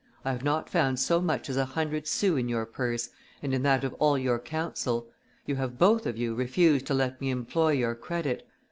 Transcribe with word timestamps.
I 0.25 0.31
have 0.31 0.43
not 0.43 0.67
found 0.67 0.99
so 0.99 1.21
much 1.21 1.47
as 1.47 1.57
a 1.57 1.65
hundred 1.65 2.07
sous 2.07 2.39
in 2.39 2.49
your 2.49 2.65
purse 2.65 3.09
and 3.43 3.53
in 3.53 3.61
that 3.61 3.83
of 3.83 3.93
all 3.99 4.17
your 4.17 4.39
council; 4.39 5.07
you 5.45 5.57
have 5.57 5.77
both 5.77 6.07
of 6.07 6.17
you 6.17 6.33
refused 6.33 6.87
to 6.87 6.95
let 6.95 7.21
me 7.21 7.29
employ 7.29 7.73
your 7.73 7.93
credit. 7.93 8.47